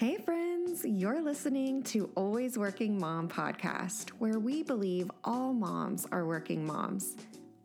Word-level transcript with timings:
Hey, 0.00 0.16
friends, 0.16 0.84
you're 0.84 1.20
listening 1.20 1.82
to 1.82 2.08
Always 2.14 2.56
Working 2.56 3.00
Mom 3.00 3.28
podcast, 3.28 4.10
where 4.10 4.38
we 4.38 4.62
believe 4.62 5.10
all 5.24 5.52
moms 5.52 6.06
are 6.12 6.24
working 6.24 6.64
moms. 6.64 7.16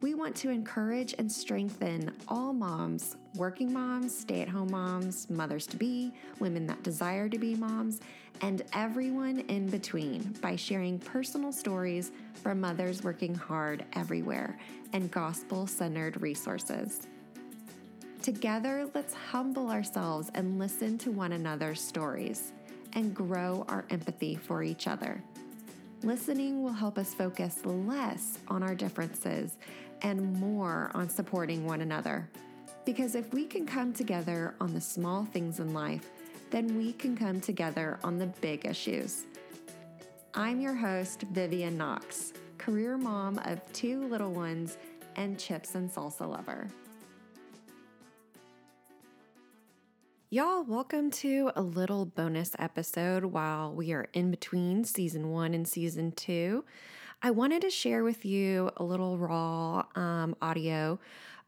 We 0.02 0.15
want 0.15 0.35
to 0.38 0.49
encourage 0.49 1.13
and 1.19 1.31
strengthen 1.31 2.11
all 2.27 2.51
moms, 2.51 3.17
working 3.35 3.71
moms, 3.71 4.17
stay 4.17 4.41
at 4.41 4.49
home 4.49 4.71
moms, 4.71 5.29
mothers 5.29 5.67
to 5.67 5.77
be, 5.77 6.11
women 6.39 6.65
that 6.65 6.82
desire 6.82 7.29
to 7.29 7.38
be 7.38 7.54
moms, 7.54 8.00
and 8.41 8.63
everyone 8.73 9.41
in 9.41 9.68
between 9.68 10.23
by 10.41 10.55
sharing 10.55 10.97
personal 10.97 11.52
stories 11.52 12.11
from 12.41 12.59
mothers 12.59 13.04
working 13.04 13.36
hard 13.36 13.86
everywhere 13.93 14.57
and 14.93 15.11
gospel 15.11 15.68
centered 15.68 16.20
resources. 16.20 17.07
Together, 18.23 18.89
let's 18.93 19.13
humble 19.13 19.69
ourselves 19.69 20.31
and 20.33 20.57
listen 20.57 20.97
to 20.97 21.11
one 21.11 21.33
another's 21.33 21.81
stories 21.81 22.54
and 22.93 23.14
grow 23.14 23.65
our 23.68 23.83
empathy 23.89 24.33
for 24.33 24.64
each 24.64 24.87
other. 24.87 25.21
Listening 26.04 26.64
will 26.64 26.71
help 26.71 26.97
us 26.97 27.14
focus 27.14 27.59
less 27.65 28.39
on 28.47 28.64
our 28.64 28.75
differences 28.75 29.57
and 30.04 30.39
more 30.39 30.89
on 30.93 31.09
supporting 31.09 31.65
one 31.65 31.81
another. 31.81 32.30
Because 32.86 33.16
if 33.16 33.33
we 33.33 33.45
can 33.45 33.66
come 33.66 33.91
together 33.91 34.55
on 34.61 34.73
the 34.73 34.80
small 34.80 35.25
things 35.25 35.59
in 35.59 35.73
life, 35.73 36.09
then 36.50 36.78
we 36.78 36.94
can 36.94 37.17
come 37.17 37.42
together 37.42 38.00
on 38.05 38.17
the 38.17 38.28
big 38.28 38.66
issues. 38.66 39.25
I'm 40.33 40.61
your 40.61 40.75
host, 40.75 41.23
Vivian 41.33 41.78
Knox, 41.78 42.31
career 42.58 42.97
mom 42.97 43.38
of 43.39 43.59
two 43.73 44.08
little 44.08 44.31
ones 44.31 44.78
and 45.17 45.38
chips 45.38 45.75
and 45.75 45.92
salsa 45.92 46.25
lover. 46.25 46.69
Y'all, 50.33 50.64
welcome 50.64 51.11
to 51.11 51.52
a 51.55 51.61
little 51.61 52.08
bonus 52.08 52.55
episode 52.58 53.23
while 53.23 53.72
we 53.72 53.94
are 53.94 54.08
in 54.14 54.31
between 54.31 54.84
season 54.84 55.30
one 55.30 55.53
and 55.53 55.67
season 55.67 56.12
two. 56.12 56.66
I 57.22 57.30
wanted 57.30 57.62
to 57.62 57.70
share 57.70 58.03
with 58.03 58.26
you 58.26 58.72
a 58.78 58.84
little 58.84 59.20
raw 59.20 59.86
um, 59.94 60.36
audio 60.42 61.00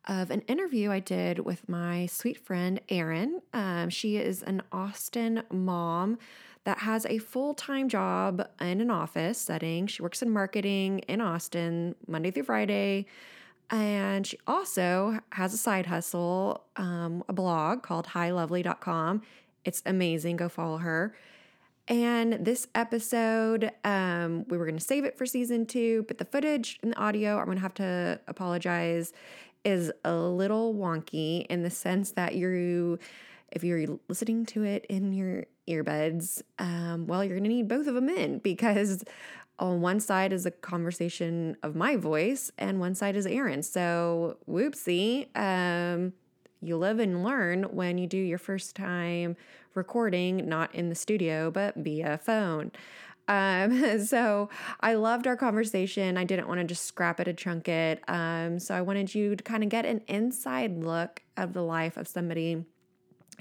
of 0.08 0.30
an 0.30 0.42
interview 0.42 0.92
I 0.92 1.00
did 1.00 1.40
with 1.40 1.68
my 1.68 2.06
sweet 2.06 2.38
friend 2.38 2.80
Erin. 2.88 3.42
Um, 3.54 3.90
she 3.90 4.18
is 4.18 4.44
an 4.44 4.62
Austin 4.72 5.42
mom 5.52 6.20
that 6.66 6.78
has 6.78 7.08
a 7.08 7.18
full 7.18 7.56
time 7.56 7.90
job 7.90 8.48
in 8.62 8.82
an 8.82 8.92
office 8.92 9.40
setting. 9.40 9.88
She 9.88 10.04
works 10.04 10.22
in 10.22 10.30
marketing 10.30 11.00
in 11.08 11.22
Austin 11.22 11.96
Monday 12.06 12.30
through 12.30 12.44
Friday. 12.44 13.08
And 13.70 14.28
she 14.28 14.38
also 14.46 15.20
has 15.32 15.54
a 15.54 15.58
side 15.58 15.88
hustle, 15.88 16.66
um, 16.76 17.24
a 17.28 17.34
blog 17.34 17.82
called 17.84 18.08
hilovely.com. 18.08 19.22
It's 19.64 19.82
amazing. 19.86 20.38
Go 20.38 20.50
follow 20.50 20.78
her. 20.78 21.16
And 21.88 22.34
this 22.34 22.68
episode, 22.74 23.72
um, 23.84 24.46
we 24.48 24.58
were 24.58 24.66
going 24.66 24.78
to 24.78 24.84
save 24.84 25.06
it 25.06 25.18
for 25.18 25.26
season 25.26 25.66
two, 25.66 26.04
but 26.08 26.18
the 26.18 26.26
footage 26.26 26.80
and 26.82 26.94
the 26.94 26.98
audio, 26.98 27.38
I'm 27.38 27.46
going 27.46 27.58
to 27.58 27.62
have 27.62 27.76
to 27.76 28.20
apologize, 28.28 29.14
is 29.64 29.92
a 30.04 30.16
little 30.16 30.74
wonky 30.74 31.46
in 31.48 31.62
the 31.62 31.70
sense 31.70 32.12
that 32.12 32.36
you, 32.36 32.98
if 33.52 33.64
you're 33.64 34.00
listening 34.08 34.46
to 34.48 34.64
it 34.64 34.86
in 34.90 35.14
your 35.14 35.46
earbuds, 35.68 36.42
um, 36.58 37.06
well, 37.06 37.24
you're 37.24 37.38
going 37.38 37.44
to 37.44 37.50
need 37.50 37.68
both 37.68 37.88
of 37.88 37.94
them 37.94 38.10
in 38.10 38.40
because 38.40 39.04
on 39.60 39.82
one 39.82 40.00
side 40.00 40.34
is 40.34 40.46
a 40.46 40.52
conversation 40.52 41.58
of 41.64 41.76
my 41.76 41.96
voice 41.96 42.52
and 42.58 42.80
one 42.80 42.96
side 42.96 43.16
is 43.16 43.26
Erin. 43.26 43.64
So, 43.64 44.38
whoopsie. 44.50 45.36
Um, 45.38 46.14
you 46.62 46.78
live 46.78 47.00
and 47.00 47.24
learn 47.24 47.64
when 47.64 47.98
you 47.98 48.08
do 48.08 48.18
your 48.18 48.38
first 48.38 48.76
time 48.76 49.36
recording, 49.76 50.48
not 50.48 50.74
in 50.74 50.90
the 50.90 50.96
studio, 50.96 51.52
but 51.52 51.76
via 51.76 52.18
phone. 52.18 52.72
Um, 53.28 54.00
so 54.06 54.50
I 54.82 54.96
loved 54.96 55.28
our 55.28 55.38
conversation. 55.38 56.18
I 56.18 56.24
didn't 56.24 56.48
want 56.48 56.60
to 56.60 56.66
just 56.66 56.86
scrap 56.86 57.20
it 57.20 57.28
and 57.28 57.38
chunk 57.38 57.68
it. 57.68 58.04
Um, 58.08 58.60
so 58.60 58.74
I 58.76 58.82
wanted 58.82 59.14
you 59.14 59.36
to 59.36 59.44
kind 59.44 59.64
of 59.64 59.70
get 59.70 59.86
an 59.86 60.02
inside 60.08 60.78
look 60.78 61.22
of 61.38 61.54
the 61.54 61.64
life 61.64 61.98
of 61.98 62.08
somebody 62.08 62.66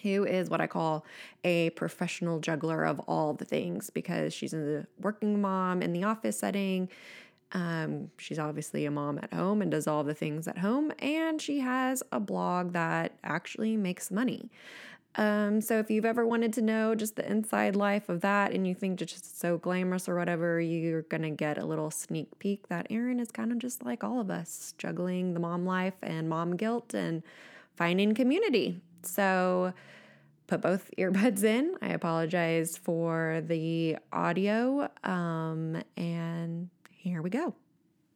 who 0.03 0.25
is 0.25 0.50
what 0.50 0.60
I 0.60 0.66
call 0.66 1.05
a 1.44 1.71
professional 1.71 2.41
juggler 2.41 2.84
of 2.84 3.00
all 3.00 3.34
the 3.34 3.44
things 3.44 3.91
because 3.91 4.32
she's 4.32 4.55
a 4.55 4.87
working 5.00 5.41
mom 5.41 5.82
in 5.82 5.93
the 5.93 6.05
office 6.05 6.38
setting. 6.38 6.88
Um, 7.53 8.10
she's 8.19 8.38
obviously 8.38 8.84
a 8.84 8.91
mom 8.91 9.19
at 9.22 9.32
home 9.32 9.62
and 9.62 9.71
does 9.71 9.87
all 9.87 10.03
the 10.03 10.15
things 10.15 10.49
at 10.49 10.59
home, 10.59 10.93
and 10.99 11.41
she 11.41 11.60
has 11.60 12.03
a 12.10 12.19
blog 12.19 12.72
that 12.72 13.12
actually 13.22 13.77
makes 13.77 14.10
money. 14.10 14.50
Um, 15.16 15.60
so 15.60 15.78
if 15.78 15.91
you've 15.91 16.05
ever 16.05 16.26
wanted 16.26 16.53
to 16.55 16.62
know 16.62 16.97
just 16.97 17.15
the 17.15 17.31
inside 17.31 17.76
life 17.76 18.09
of 18.09 18.21
that 18.22 18.50
and 18.53 18.66
you 18.66 18.75
think 18.75 19.00
it's 19.00 19.12
just 19.12 19.38
so 19.38 19.59
glamorous 19.59 20.09
or 20.09 20.16
whatever, 20.16 20.61
you're 20.61 21.03
gonna 21.03 21.31
get 21.31 21.56
a 21.56 21.65
little 21.65 21.91
sneak 21.91 22.37
peek 22.41 22.66
that 22.69 22.88
Erin 22.91 23.21
is 23.21 23.31
kind 23.31 23.53
of 23.53 23.59
just 23.59 23.84
like 23.84 24.03
all 24.03 24.21
of 24.21 24.31
us, 24.31 24.75
juggling 24.76 25.34
the 25.34 25.41
mom 25.41 25.65
life 25.65 25.94
and 26.03 26.28
mom 26.28 26.56
guilt 26.56 26.94
and 26.94 27.22
finding 27.76 28.15
community. 28.15 28.81
So 29.04 29.72
put 30.47 30.60
both 30.60 30.91
earbuds 30.98 31.44
in. 31.44 31.75
I 31.81 31.88
apologize 31.88 32.76
for 32.76 33.42
the 33.47 33.98
audio. 34.12 34.88
Um, 35.03 35.82
and 35.97 36.70
here 36.91 37.22
we 37.22 37.31
go. 37.31 37.54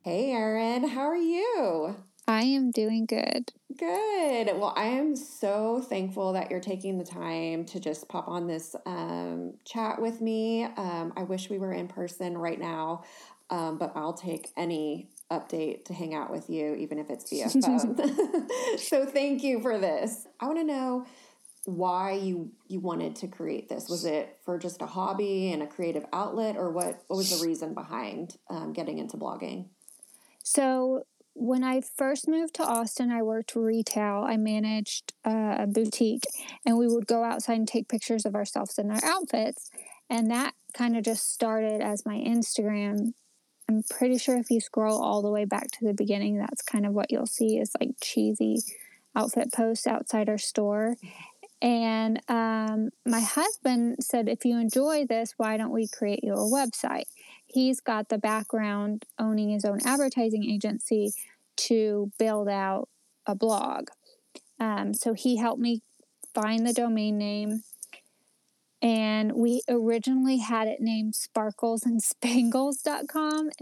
Hey, 0.02 0.32
Erin, 0.32 0.88
how 0.88 1.02
are 1.02 1.16
you? 1.16 1.96
I 2.26 2.42
am 2.42 2.70
doing 2.70 3.06
good. 3.06 3.52
Good. 3.76 4.46
Well, 4.58 4.74
I 4.76 4.84
am 4.84 5.16
so 5.16 5.80
thankful 5.80 6.34
that 6.34 6.50
you're 6.50 6.60
taking 6.60 6.98
the 6.98 7.04
time 7.04 7.64
to 7.66 7.80
just 7.80 8.06
pop 8.08 8.28
on 8.28 8.46
this 8.46 8.76
um, 8.84 9.54
chat 9.64 10.00
with 10.00 10.20
me. 10.20 10.64
Um, 10.64 11.14
I 11.16 11.22
wish 11.22 11.48
we 11.48 11.58
were 11.58 11.72
in 11.72 11.88
person 11.88 12.36
right 12.36 12.60
now, 12.60 13.04
um, 13.48 13.78
but 13.78 13.92
I'll 13.94 14.12
take 14.12 14.50
any 14.58 15.08
update 15.30 15.84
to 15.86 15.94
hang 15.94 16.14
out 16.14 16.30
with 16.30 16.48
you, 16.48 16.74
even 16.74 16.98
if 16.98 17.10
it's 17.10 17.28
via 17.28 17.48
phone. 17.62 17.96
so 18.78 19.04
thank 19.04 19.42
you 19.42 19.60
for 19.60 19.78
this. 19.78 20.26
I 20.40 20.46
want 20.46 20.58
to 20.58 20.64
know 20.64 21.06
why 21.64 22.12
you 22.12 22.50
you 22.66 22.80
wanted 22.80 23.14
to 23.16 23.28
create 23.28 23.68
this. 23.68 23.88
Was 23.88 24.04
it 24.04 24.38
for 24.44 24.58
just 24.58 24.80
a 24.80 24.86
hobby 24.86 25.52
and 25.52 25.62
a 25.62 25.66
creative 25.66 26.06
outlet, 26.12 26.56
or 26.56 26.70
what? 26.70 27.02
What 27.08 27.16
was 27.16 27.38
the 27.38 27.46
reason 27.46 27.74
behind 27.74 28.36
um, 28.48 28.72
getting 28.72 28.98
into 28.98 29.16
blogging? 29.16 29.66
So 30.42 31.02
when 31.34 31.62
I 31.62 31.80
first 31.80 32.26
moved 32.26 32.54
to 32.54 32.64
Austin, 32.64 33.12
I 33.12 33.22
worked 33.22 33.54
retail. 33.54 34.24
I 34.26 34.36
managed 34.36 35.12
uh, 35.24 35.56
a 35.58 35.66
boutique, 35.66 36.24
and 36.66 36.78
we 36.78 36.88
would 36.88 37.06
go 37.06 37.22
outside 37.22 37.58
and 37.58 37.68
take 37.68 37.88
pictures 37.88 38.24
of 38.24 38.34
ourselves 38.34 38.78
in 38.78 38.90
our 38.90 39.04
outfits. 39.04 39.70
And 40.10 40.30
that 40.30 40.54
kind 40.72 40.96
of 40.96 41.04
just 41.04 41.32
started 41.32 41.80
as 41.80 42.06
my 42.06 42.16
Instagram 42.16 43.12
I'm 43.68 43.82
pretty 43.82 44.16
sure 44.18 44.38
if 44.38 44.50
you 44.50 44.60
scroll 44.60 45.02
all 45.02 45.20
the 45.20 45.30
way 45.30 45.44
back 45.44 45.70
to 45.72 45.84
the 45.84 45.92
beginning, 45.92 46.38
that's 46.38 46.62
kind 46.62 46.86
of 46.86 46.94
what 46.94 47.10
you'll 47.10 47.26
see 47.26 47.58
is 47.58 47.72
like 47.78 47.90
cheesy 48.02 48.62
outfit 49.14 49.52
posts 49.52 49.86
outside 49.86 50.28
our 50.28 50.38
store. 50.38 50.96
And 51.60 52.20
um, 52.28 52.90
my 53.04 53.20
husband 53.20 53.96
said, 54.00 54.28
if 54.28 54.44
you 54.44 54.58
enjoy 54.58 55.04
this, 55.06 55.34
why 55.36 55.56
don't 55.56 55.72
we 55.72 55.86
create 55.86 56.20
you 56.22 56.32
a 56.32 56.36
website? 56.36 57.06
He's 57.46 57.80
got 57.80 58.08
the 58.08 58.18
background 58.18 59.04
owning 59.18 59.50
his 59.50 59.64
own 59.64 59.80
advertising 59.84 60.44
agency 60.44 61.12
to 61.56 62.10
build 62.18 62.48
out 62.48 62.88
a 63.26 63.34
blog. 63.34 63.88
Um, 64.60 64.94
so 64.94 65.12
he 65.12 65.36
helped 65.36 65.60
me 65.60 65.82
find 66.34 66.66
the 66.66 66.72
domain 66.72 67.18
name 67.18 67.62
and 68.80 69.32
we 69.32 69.62
originally 69.68 70.38
had 70.38 70.68
it 70.68 70.80
named 70.80 71.14
sparkles 71.14 71.82
and 71.84 72.00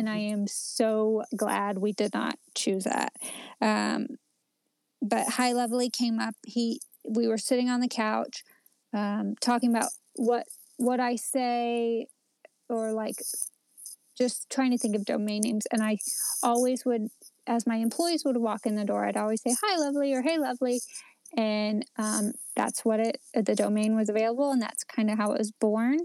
i 0.08 0.16
am 0.16 0.46
so 0.46 1.22
glad 1.34 1.78
we 1.78 1.92
did 1.92 2.12
not 2.12 2.38
choose 2.54 2.84
that. 2.84 3.12
Um, 3.60 4.06
but 5.00 5.28
hi 5.30 5.52
lovely 5.52 5.90
came 5.90 6.18
up 6.18 6.34
he 6.46 6.80
we 7.08 7.28
were 7.28 7.38
sitting 7.38 7.70
on 7.70 7.80
the 7.80 7.88
couch 7.88 8.42
um, 8.92 9.34
talking 9.40 9.70
about 9.70 9.90
what 10.14 10.46
what 10.76 11.00
i 11.00 11.16
say 11.16 12.06
or 12.68 12.92
like 12.92 13.16
just 14.18 14.48
trying 14.50 14.70
to 14.70 14.78
think 14.78 14.96
of 14.96 15.04
domain 15.04 15.42
names 15.44 15.66
and 15.72 15.82
i 15.82 15.96
always 16.42 16.84
would 16.84 17.08
as 17.46 17.66
my 17.66 17.76
employees 17.76 18.24
would 18.24 18.36
walk 18.36 18.66
in 18.66 18.74
the 18.74 18.84
door 18.84 19.04
i'd 19.06 19.16
always 19.16 19.40
say 19.42 19.54
hi 19.62 19.76
lovely 19.76 20.12
or 20.12 20.22
hey 20.22 20.38
lovely 20.38 20.80
and 21.36 21.84
um, 21.98 22.32
that's 22.56 22.84
what 22.84 23.00
it 23.00 23.20
the 23.34 23.54
domain 23.54 23.94
was 23.94 24.08
available 24.08 24.50
and 24.50 24.60
that's 24.60 24.84
kind 24.84 25.10
of 25.10 25.18
how 25.18 25.32
it 25.32 25.38
was 25.38 25.52
born. 25.52 25.98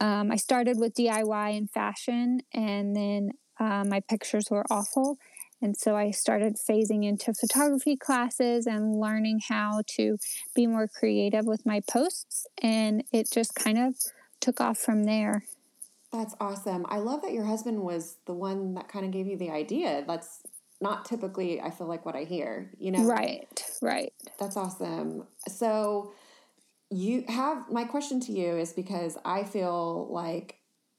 Um, 0.00 0.30
i 0.32 0.36
started 0.36 0.78
with 0.78 0.94
diy 0.94 1.56
and 1.56 1.70
fashion 1.70 2.40
and 2.54 2.96
then 2.96 3.30
uh, 3.58 3.84
my 3.86 4.00
pictures 4.08 4.46
were 4.50 4.64
awful 4.70 5.18
and 5.60 5.76
so 5.76 5.94
i 5.94 6.10
started 6.10 6.56
phasing 6.56 7.04
into 7.04 7.34
photography 7.34 7.96
classes 7.96 8.66
and 8.66 8.98
learning 8.98 9.40
how 9.48 9.82
to 9.96 10.16
be 10.54 10.66
more 10.66 10.88
creative 10.88 11.44
with 11.44 11.66
my 11.66 11.82
posts 11.90 12.46
and 12.62 13.04
it 13.12 13.30
just 13.30 13.54
kind 13.54 13.78
of 13.78 13.94
took 14.40 14.60
off 14.60 14.78
from 14.78 15.04
there. 15.04 15.44
That's 16.12 16.34
awesome. 16.40 16.86
I 16.88 16.98
love 16.98 17.22
that 17.22 17.32
your 17.32 17.44
husband 17.44 17.80
was 17.80 18.16
the 18.26 18.32
one 18.32 18.74
that 18.74 18.88
kind 18.88 19.04
of 19.04 19.12
gave 19.12 19.26
you 19.26 19.36
the 19.36 19.50
idea. 19.50 20.02
That's 20.06 20.40
not 20.80 21.04
typically 21.04 21.60
I 21.60 21.70
feel 21.70 21.86
like 21.86 22.04
what 22.06 22.16
I 22.16 22.24
hear, 22.24 22.70
you 22.78 22.90
know. 22.90 23.04
Right, 23.04 23.64
right. 23.82 24.12
That's 24.38 24.56
awesome. 24.56 25.26
So 25.48 26.12
you 26.90 27.24
have 27.28 27.70
my 27.70 27.84
question 27.84 28.20
to 28.20 28.32
you 28.32 28.56
is 28.56 28.72
because 28.72 29.16
I 29.24 29.44
feel 29.44 30.08
like 30.10 30.56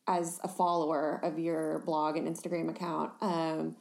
as 0.08 0.40
a 0.44 0.48
follower 0.48 1.20
of 1.24 1.38
your 1.40 1.80
blog 1.86 2.18
and 2.18 2.28
Instagram 2.28 2.70
account, 2.70 3.12
um, 3.22 3.76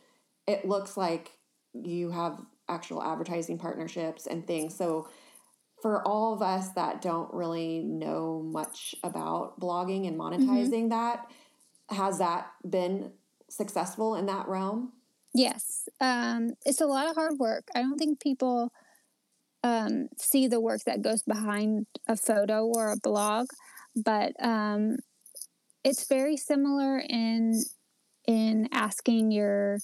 it 0.47 0.64
looks 0.64 0.97
like 0.97 1.32
you 1.73 2.11
have 2.11 2.41
actual 2.69 3.03
advertising 3.03 3.58
partnerships 3.58 4.26
and 4.26 4.46
things. 4.46 4.76
So 4.76 5.08
for 5.82 6.06
all 6.06 6.35
of 6.35 6.43
us 6.43 6.70
that 6.70 7.00
don't 7.00 7.32
really 7.32 7.81
know 7.81 8.43
much 8.43 8.94
about 9.03 9.58
blogging 9.61 10.06
and 10.06 10.19
Mm-hmm. 10.19 10.43
monetizing 10.50 10.91
that, 10.91 11.31
has 11.88 12.19
that 12.19 12.50
been 12.69 13.12
successful 13.49 14.14
in 14.14 14.26
that 14.26 14.46
realm? 14.49 14.93
Yes, 15.32 15.88
um, 16.00 16.55
it's 16.67 16.81
a 16.81 16.87
lot 16.87 17.09
of 17.09 17.15
hard 17.15 17.38
work. 17.38 17.69
I 17.75 17.82
don't 17.82 17.99
think 17.99 18.21
people 18.21 18.73
um, 19.65 20.09
see 20.19 20.49
the 20.49 20.61
work 20.61 20.82
that 20.87 21.03
goes 21.03 21.23
behind 21.23 21.87
a 22.09 22.17
photo 22.17 22.67
or 22.67 22.93
a 22.93 22.97
blog, 22.97 23.49
but 23.97 24.32
um, 24.44 24.99
it's 25.85 26.09
very 26.09 26.37
similar 26.37 26.99
in 26.99 27.62
in 28.27 28.69
asking 28.73 29.32
your 29.32 29.79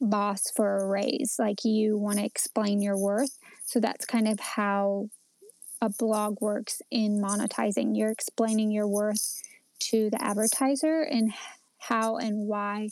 boss 0.00 0.50
for 0.56 0.78
a 0.78 0.86
raise. 0.88 1.36
Like 1.38 1.64
you 1.64 1.98
want 1.98 2.18
to 2.18 2.24
explain 2.24 2.82
your 2.82 2.98
worth, 2.98 3.38
so 3.66 3.80
that's 3.80 4.06
kind 4.06 4.28
of 4.28 4.40
how 4.40 5.08
a 5.80 5.88
blog 5.90 6.40
works 6.40 6.80
in 6.90 7.20
monetizing. 7.20 7.96
You're 7.96 8.10
explaining 8.10 8.70
your 8.70 8.88
worth 8.88 9.42
to 9.90 10.10
the 10.10 10.22
advertiser 10.22 11.02
and 11.02 11.32
how 11.78 12.16
and 12.16 12.46
why 12.46 12.88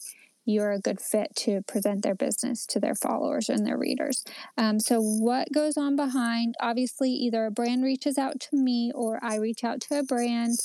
you're 0.51 0.73
a 0.73 0.81
good 0.81 1.01
fit 1.01 1.35
to 1.37 1.63
present 1.63 2.03
their 2.03 2.15
business 2.15 2.67
to 2.67 2.81
their 2.81 2.95
followers 2.95 3.49
and 3.49 3.67
their 3.67 3.79
readers. 3.79 4.25
Um, 4.57 4.81
so, 4.81 5.01
what 5.01 5.53
goes 5.53 5.77
on 5.77 5.97
behind? 5.97 6.55
Obviously, 6.61 7.11
either 7.11 7.47
a 7.47 7.51
brand 7.51 7.85
reaches 7.85 8.19
out 8.19 8.41
to 8.41 8.57
me 8.57 8.93
or 8.95 9.19
I 9.23 9.37
reach 9.37 9.65
out 9.65 9.81
to 9.83 9.99
a 9.99 10.03
brand. 10.03 10.59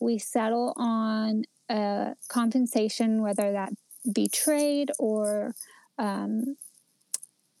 We 0.00 0.18
settle 0.18 0.72
on 0.76 1.44
a 1.68 2.14
compensation, 2.28 3.22
whether 3.22 3.52
that 3.52 3.72
be 4.12 4.28
trade 4.28 4.90
or 4.98 5.54
um, 5.98 6.56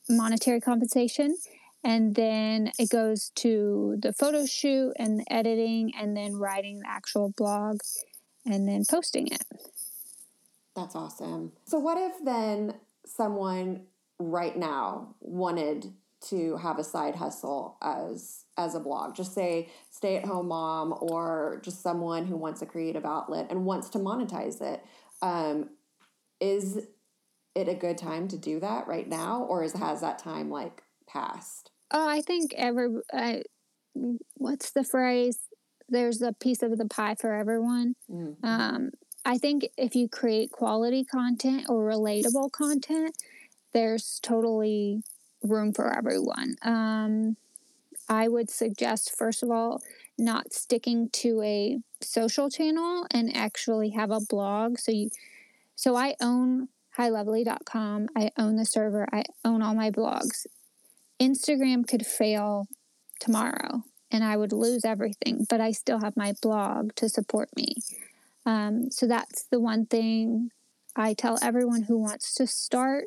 monetary 0.08 0.60
compensation. 0.60 1.36
And 1.84 2.14
then 2.14 2.70
it 2.78 2.90
goes 2.90 3.32
to 3.36 3.96
the 4.00 4.12
photo 4.12 4.46
shoot 4.46 4.92
and 4.98 5.20
the 5.20 5.32
editing, 5.32 5.92
and 5.98 6.16
then 6.16 6.36
writing 6.36 6.80
the 6.80 6.88
actual 6.88 7.32
blog 7.36 7.80
and 8.46 8.68
then 8.68 8.84
posting 8.88 9.26
it. 9.28 9.42
That's 10.74 10.94
awesome. 10.94 11.52
So, 11.64 11.78
what 11.78 11.98
if 11.98 12.24
then 12.24 12.74
someone 13.04 13.82
right 14.18 14.56
now 14.56 15.14
wanted 15.20 15.92
to 16.28 16.56
have 16.58 16.78
a 16.78 16.84
side 16.84 17.16
hustle 17.16 17.76
as 17.82 18.44
as 18.56 18.74
a 18.74 18.80
blog? 18.80 19.14
Just 19.14 19.34
say 19.34 19.68
stay 19.90 20.16
at 20.16 20.24
home 20.24 20.48
mom, 20.48 20.94
or 21.00 21.60
just 21.64 21.82
someone 21.82 22.26
who 22.26 22.36
wants 22.36 22.62
a 22.62 22.66
creative 22.66 23.04
outlet 23.04 23.48
and 23.50 23.64
wants 23.64 23.88
to 23.90 23.98
monetize 23.98 24.60
it. 24.60 24.84
Um, 25.20 25.70
is 26.40 26.86
it 27.54 27.68
a 27.68 27.74
good 27.74 27.98
time 27.98 28.28
to 28.28 28.38
do 28.38 28.60
that 28.60 28.86
right 28.86 29.08
now, 29.08 29.44
or 29.48 29.62
is 29.62 29.74
has 29.74 30.00
that 30.00 30.18
time 30.18 30.50
like 30.50 30.82
passed? 31.06 31.70
Oh, 31.90 32.08
I 32.08 32.22
think 32.22 32.54
every 32.56 32.88
I, 33.12 33.42
what's 34.34 34.70
the 34.70 34.84
phrase? 34.84 35.38
There's 35.88 36.22
a 36.22 36.32
piece 36.32 36.62
of 36.62 36.78
the 36.78 36.86
pie 36.86 37.16
for 37.20 37.34
everyone. 37.34 37.94
Mm. 38.10 38.36
Um, 38.42 38.90
I 39.24 39.38
think 39.38 39.68
if 39.76 39.94
you 39.94 40.08
create 40.08 40.50
quality 40.50 41.04
content 41.04 41.66
or 41.68 41.88
relatable 41.88 42.50
content, 42.52 43.16
there's 43.72 44.18
totally 44.22 45.02
room 45.42 45.72
for 45.72 45.96
everyone. 45.96 46.56
Um, 46.62 47.36
I 48.08 48.28
would 48.28 48.50
suggest, 48.50 49.16
first 49.16 49.42
of 49.42 49.50
all, 49.50 49.80
not 50.18 50.52
sticking 50.52 51.08
to 51.10 51.42
a 51.42 51.78
social 52.00 52.50
channel 52.50 53.06
and 53.10 53.34
actually 53.34 53.90
have 53.90 54.10
a 54.10 54.20
blog. 54.20 54.78
So 54.78 54.92
you, 54.92 55.10
so 55.76 55.96
I 55.96 56.14
own 56.20 56.68
hilovely.com. 56.98 58.08
I 58.16 58.30
own 58.36 58.56
the 58.56 58.66
server. 58.66 59.06
I 59.12 59.24
own 59.44 59.62
all 59.62 59.74
my 59.74 59.90
blogs. 59.90 60.46
Instagram 61.20 61.86
could 61.86 62.04
fail 62.04 62.66
tomorrow 63.20 63.84
and 64.10 64.24
I 64.24 64.36
would 64.36 64.52
lose 64.52 64.84
everything, 64.84 65.46
but 65.48 65.60
I 65.60 65.70
still 65.70 66.00
have 66.00 66.16
my 66.16 66.34
blog 66.42 66.94
to 66.96 67.08
support 67.08 67.48
me. 67.56 67.76
Um, 68.44 68.90
so 68.90 69.06
that's 69.06 69.44
the 69.44 69.60
one 69.60 69.86
thing 69.86 70.50
I 70.96 71.14
tell 71.14 71.38
everyone 71.42 71.82
who 71.82 71.98
wants 71.98 72.34
to 72.34 72.46
start 72.46 73.04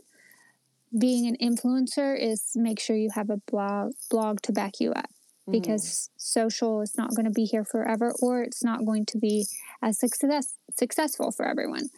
being 0.98 1.28
an 1.28 1.36
influencer 1.42 2.18
is 2.18 2.52
make 2.56 2.80
sure 2.80 2.96
you 2.96 3.10
have 3.14 3.30
a 3.30 3.38
blog 3.38 3.92
blog 4.10 4.42
to 4.42 4.54
back 4.54 4.80
you 4.80 4.92
up 4.94 5.10
because 5.52 6.10
social 6.18 6.82
is 6.82 6.98
not 6.98 7.14
going 7.16 7.26
to 7.26 7.32
be 7.32 7.46
here 7.46 7.64
forever 7.64 8.14
or 8.22 8.42
it's 8.42 8.64
not 8.64 8.86
going 8.86 9.06
to 9.06 9.18
be 9.18 9.46
as 9.82 10.00
success 10.00 10.56
successful 10.78 11.32
for 11.32 11.46
everyone. 11.46 11.90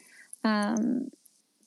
Um, 0.43 1.09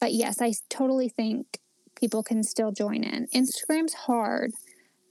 but 0.00 0.12
yes, 0.12 0.40
I 0.40 0.54
totally 0.68 1.08
think 1.08 1.58
people 1.98 2.22
can 2.22 2.42
still 2.42 2.72
join 2.72 3.02
in. 3.02 3.28
Instagram's 3.34 3.94
hard. 3.94 4.52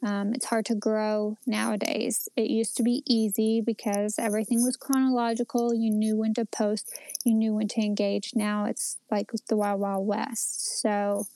Um, 0.02 0.34
it's 0.34 0.46
hard 0.46 0.66
to 0.68 0.76
grow 0.76 1.38
nowadays. 1.46 2.30
It 2.38 2.50
used 2.50 2.78
to 2.78 2.84
be 2.84 3.04
easy 3.06 3.60
because 3.60 4.18
everything 4.18 4.64
was 4.64 4.78
chronological. 4.78 5.74
You 5.74 5.92
knew 5.92 6.16
when 6.16 6.34
to 6.36 6.46
post, 6.46 6.98
you 7.26 7.34
knew 7.34 7.54
when 7.54 7.68
to 7.70 7.82
engage. 7.82 8.32
Now 8.34 8.66
it's 8.66 8.98
like 9.12 9.32
the 9.50 9.58
wild, 9.58 9.82
wild 9.82 10.08
west. 10.08 10.82
So, 10.82 11.28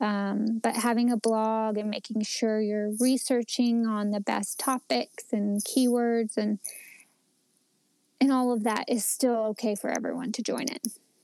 um, 0.00 0.60
but 0.62 0.76
having 0.76 1.10
a 1.10 1.16
blog 1.16 1.76
and 1.76 1.90
making 1.90 2.22
sure 2.22 2.60
you're 2.60 2.92
researching 3.00 3.86
on 3.86 4.12
the 4.12 4.20
best 4.20 4.58
topics 4.60 5.24
and 5.32 5.62
keywords 5.64 6.36
and 6.36 6.58
and 8.20 8.30
all 8.30 8.52
of 8.52 8.64
that 8.64 8.84
is 8.86 9.04
still 9.04 9.36
okay 9.46 9.74
for 9.74 9.88
everyone 9.90 10.30
to 10.32 10.42
join 10.42 10.64
in. 10.64 10.78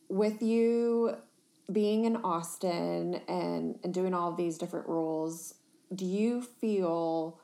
With 0.08 0.40
you 0.40 1.16
being 1.70 2.06
in 2.06 2.16
Austin 2.16 3.20
and, 3.28 3.78
and 3.84 3.92
doing 3.92 4.14
all 4.14 4.32
these 4.32 4.56
different 4.56 4.88
roles, 4.88 5.54
do 5.94 6.04
you 6.04 6.42
feel 6.42 7.40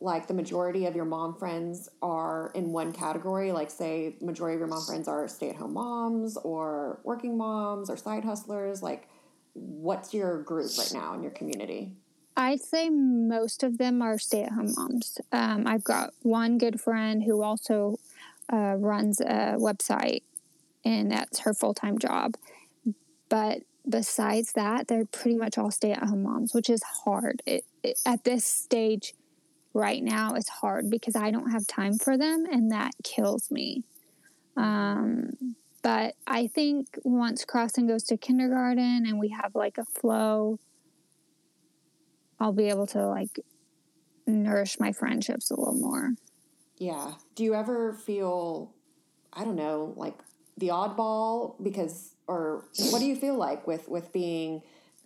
like 0.00 0.28
the 0.28 0.34
majority 0.34 0.86
of 0.86 0.94
your 0.94 1.04
mom 1.04 1.34
friends 1.34 1.88
are 2.02 2.52
in 2.54 2.72
one 2.72 2.92
category? 2.92 3.52
Like, 3.52 3.70
say, 3.70 4.16
majority 4.20 4.54
of 4.54 4.60
your 4.60 4.68
mom 4.68 4.84
friends 4.84 5.08
are 5.08 5.26
stay 5.28 5.50
at 5.50 5.56
home 5.56 5.74
moms 5.74 6.36
or 6.36 7.00
working 7.04 7.36
moms 7.36 7.90
or 7.90 7.96
side 7.96 8.24
hustlers. 8.24 8.82
Like, 8.82 9.08
what's 9.54 10.14
your 10.14 10.42
group 10.42 10.70
right 10.78 10.92
now 10.92 11.14
in 11.14 11.22
your 11.22 11.32
community? 11.32 11.96
I'd 12.36 12.60
say 12.60 12.88
most 12.88 13.64
of 13.64 13.78
them 13.78 14.00
are 14.00 14.18
stay 14.18 14.44
at 14.44 14.52
home 14.52 14.72
moms. 14.76 15.18
Um, 15.32 15.66
I've 15.66 15.82
got 15.82 16.14
one 16.22 16.56
good 16.56 16.80
friend 16.80 17.24
who 17.24 17.42
also 17.42 17.98
uh, 18.52 18.76
runs 18.76 19.20
a 19.20 19.56
website, 19.58 20.22
and 20.84 21.10
that's 21.10 21.40
her 21.40 21.52
full 21.52 21.74
time 21.74 21.98
job. 21.98 22.36
But 23.28 23.62
besides 23.88 24.52
that, 24.52 24.88
they're 24.88 25.06
pretty 25.06 25.36
much 25.36 25.58
all 25.58 25.70
stay 25.70 25.92
at 25.92 26.04
home 26.04 26.22
moms, 26.22 26.54
which 26.54 26.70
is 26.70 26.82
hard. 27.04 27.42
It, 27.46 27.64
it, 27.82 27.98
at 28.04 28.24
this 28.24 28.44
stage 28.44 29.14
right 29.74 30.02
now, 30.02 30.34
it's 30.34 30.48
hard 30.48 30.90
because 30.90 31.16
I 31.16 31.30
don't 31.30 31.50
have 31.50 31.66
time 31.66 31.98
for 31.98 32.16
them, 32.16 32.46
and 32.50 32.70
that 32.72 32.92
kills 33.02 33.50
me. 33.50 33.84
Um, 34.56 35.54
but 35.82 36.14
I 36.26 36.48
think 36.48 36.98
once 37.04 37.44
Crossing 37.44 37.86
goes 37.86 38.02
to 38.04 38.16
kindergarten 38.16 39.06
and 39.06 39.18
we 39.18 39.28
have 39.28 39.54
like 39.54 39.78
a 39.78 39.84
flow, 39.84 40.58
I'll 42.40 42.52
be 42.52 42.68
able 42.68 42.86
to 42.88 43.06
like 43.06 43.40
nourish 44.26 44.78
my 44.80 44.92
friendships 44.92 45.50
a 45.50 45.54
little 45.54 45.74
more. 45.74 46.12
Yeah. 46.76 47.14
Do 47.34 47.44
you 47.44 47.54
ever 47.54 47.92
feel, 47.92 48.74
I 49.32 49.44
don't 49.44 49.56
know, 49.56 49.94
like 49.96 50.18
the 50.58 50.68
oddball 50.68 51.54
because, 51.62 52.14
or 52.26 52.64
what 52.90 52.98
do 52.98 53.06
you 53.06 53.16
feel 53.16 53.36
like 53.36 53.66
with 53.66 53.88
with 53.88 54.12
being, 54.12 54.62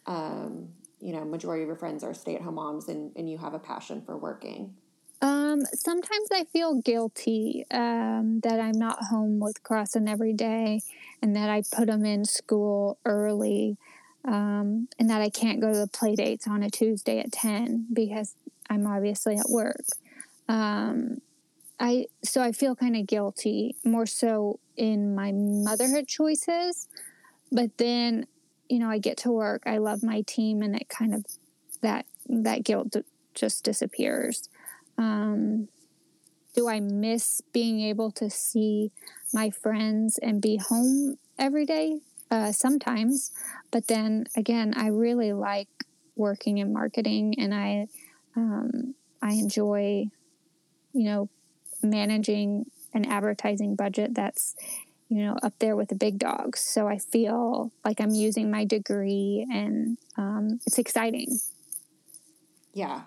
um, 0.06 0.68
you 1.00 1.12
know, 1.12 1.24
majority 1.24 1.62
of 1.62 1.68
your 1.68 1.76
friends 1.76 2.02
are 2.02 2.14
stay 2.14 2.34
at 2.34 2.42
home 2.42 2.54
moms 2.54 2.88
and 2.88 3.12
and 3.16 3.30
you 3.30 3.38
have 3.38 3.54
a 3.54 3.58
passion 3.58 4.02
for 4.02 4.16
working? 4.16 4.74
Um, 5.20 5.60
sometimes 5.72 6.28
I 6.32 6.44
feel 6.52 6.80
guilty 6.80 7.64
um, 7.70 8.40
that 8.40 8.58
I'm 8.58 8.76
not 8.76 9.04
home 9.04 9.38
with 9.38 9.62
Crossan 9.62 10.08
every 10.08 10.32
day, 10.32 10.80
and 11.20 11.36
that 11.36 11.48
I 11.48 11.62
put 11.72 11.86
them 11.86 12.04
in 12.04 12.24
school 12.24 12.98
early, 13.04 13.76
um, 14.24 14.88
and 14.98 15.08
that 15.10 15.22
I 15.22 15.28
can't 15.28 15.60
go 15.60 15.72
to 15.72 15.78
the 15.78 15.86
play 15.86 16.16
dates 16.16 16.48
on 16.48 16.64
a 16.64 16.70
Tuesday 16.70 17.20
at 17.20 17.30
ten 17.30 17.86
because 17.92 18.34
I'm 18.68 18.86
obviously 18.86 19.36
at 19.36 19.48
work. 19.48 19.84
Um, 20.48 21.20
I 21.82 22.06
so 22.22 22.40
I 22.40 22.52
feel 22.52 22.76
kind 22.76 22.96
of 22.96 23.08
guilty, 23.08 23.74
more 23.84 24.06
so 24.06 24.60
in 24.76 25.16
my 25.16 25.32
motherhood 25.34 26.06
choices, 26.06 26.88
but 27.50 27.76
then 27.76 28.26
you 28.68 28.78
know 28.78 28.88
I 28.88 28.98
get 28.98 29.16
to 29.18 29.32
work, 29.32 29.64
I 29.66 29.78
love 29.78 30.04
my 30.04 30.20
team, 30.22 30.62
and 30.62 30.76
it 30.76 30.88
kind 30.88 31.12
of 31.12 31.26
that 31.80 32.06
that 32.28 32.62
guilt 32.62 32.94
just 33.34 33.64
disappears. 33.64 34.48
Um, 34.96 35.68
do 36.54 36.68
I 36.68 36.78
miss 36.78 37.42
being 37.52 37.80
able 37.80 38.12
to 38.12 38.30
see 38.30 38.92
my 39.34 39.50
friends 39.50 40.18
and 40.18 40.40
be 40.40 40.58
home 40.58 41.18
every 41.36 41.66
day? 41.66 41.98
Uh, 42.30 42.52
sometimes, 42.52 43.32
but 43.72 43.88
then 43.88 44.26
again, 44.36 44.72
I 44.76 44.86
really 44.86 45.32
like 45.32 45.68
working 46.14 46.58
in 46.58 46.72
marketing, 46.72 47.34
and 47.38 47.52
I 47.52 47.88
um, 48.36 48.94
I 49.20 49.32
enjoy 49.32 50.06
you 50.92 51.04
know, 51.04 51.28
managing 51.82 52.70
an 52.94 53.04
advertising 53.04 53.74
budget 53.74 54.14
that's, 54.14 54.54
you 55.08 55.22
know, 55.22 55.36
up 55.42 55.54
there 55.58 55.76
with 55.76 55.88
the 55.88 55.94
big 55.94 56.18
dogs. 56.18 56.60
So 56.60 56.88
I 56.88 56.98
feel 56.98 57.72
like 57.84 58.00
I'm 58.00 58.14
using 58.14 58.50
my 58.50 58.64
degree 58.64 59.46
and 59.50 59.98
um, 60.16 60.60
it's 60.66 60.78
exciting. 60.78 61.38
Yeah. 62.72 63.02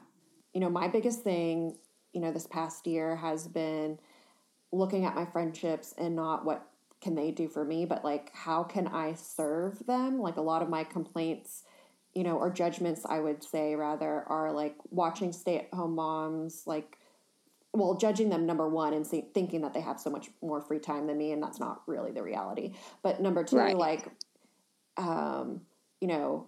You 0.54 0.62
know, 0.62 0.70
my 0.70 0.88
biggest 0.88 1.24
thing, 1.24 1.78
you 2.14 2.22
know, 2.22 2.32
this 2.32 2.48
past 2.48 2.88
year 2.88 3.16
has 3.16 3.48
been 3.48 4.00
looking 4.72 5.06
at 5.06 5.16
my 5.16 5.26
friendships 5.26 5.94
and 5.98 6.16
not 6.16 6.46
what 6.46 6.68
can 7.02 7.16
they 7.16 7.32
do 7.32 7.48
for 7.48 7.64
me, 7.64 7.86
but 7.86 8.04
like 8.04 8.32
how 8.34 8.64
can 8.64 8.88
I 8.88 9.14
serve 9.14 9.86
them? 9.86 10.20
Like 10.20 10.38
a 10.38 10.42
lot 10.42 10.62
of 10.62 10.70
my 10.70 10.84
complaints, 10.84 11.64
you 12.14 12.24
know, 12.24 12.38
or 12.38 12.50
judgments, 12.50 13.06
I 13.08 13.20
would 13.20 13.44
say 13.44 13.76
rather, 13.76 14.24
are 14.28 14.52
like 14.52 14.76
watching 14.90 15.32
stay 15.32 15.60
at 15.60 15.74
home 15.74 15.96
moms, 15.96 16.64
like, 16.66 16.98
well, 17.76 17.96
judging 17.96 18.30
them 18.30 18.46
number 18.46 18.68
one 18.68 18.94
and 18.94 19.06
see, 19.06 19.26
thinking 19.34 19.62
that 19.62 19.74
they 19.74 19.82
have 19.82 20.00
so 20.00 20.10
much 20.10 20.30
more 20.42 20.62
free 20.62 20.80
time 20.80 21.08
than 21.08 21.18
me, 21.18 21.32
and 21.32 21.42
that's 21.42 21.60
not 21.60 21.82
really 21.88 22.12
the 22.12 22.24
reality. 22.24 22.74
But 23.04 23.22
number 23.22 23.44
two, 23.44 23.58
right. 23.58 23.78
like, 23.78 24.10
um, 24.98 25.62
you 26.02 26.08
know, 26.08 26.48